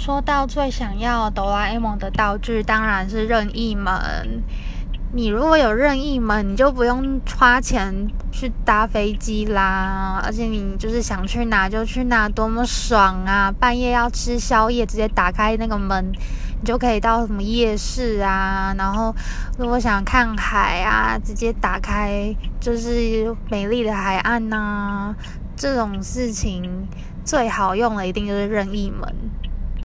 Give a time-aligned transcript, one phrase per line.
[0.00, 4.42] 说到最想要哆啦 A 梦的道具，当然是任意门。
[5.12, 13.52] 你如果有任意门，你就不用花钱去搭飞机啦，而且你就是想去哪就去哪，多么爽啊！
[13.52, 18.74] 半夜要吃宵夜，直接打开那个门，你就可以到什么夜市啊。
[18.78, 19.14] 然后
[19.58, 25.14] 如果想看海啊，直接打开就是美丽的海岸呐。
[25.54, 26.88] 这种事情
[27.22, 29.29] 最好用的一定就是任意门。